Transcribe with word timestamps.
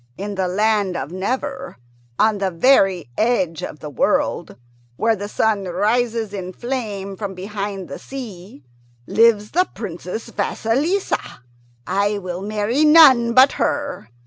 In 0.17 0.33
the 0.33 0.47
land 0.47 0.97
of 0.97 1.11
Never, 1.11 1.77
on 2.17 2.39
the 2.39 2.49
very 2.49 3.11
edge 3.19 3.61
of 3.61 3.81
the 3.81 3.89
world, 3.91 4.55
where 4.95 5.15
the 5.15 5.25
red 5.25 5.29
sun 5.29 5.65
rises 5.65 6.33
in 6.33 6.53
flame 6.53 7.15
from 7.15 7.35
behind 7.35 7.87
the 7.87 7.99
sea, 7.99 8.63
lives 9.05 9.51
the 9.51 9.69
Princess 9.75 10.29
Vasilissa. 10.31 11.41
I 11.85 12.17
will 12.17 12.41
marry 12.41 12.83
none 12.83 13.33
but 13.35 13.51
her. 13.61 14.09